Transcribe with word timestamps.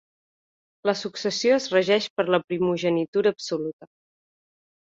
La 0.89 0.95
successió 1.01 1.59
és 1.59 1.69
regeix 1.75 2.09
per 2.15 2.27
la 2.37 2.41
primogenitura 2.47 3.37
absoluta. 3.39 3.93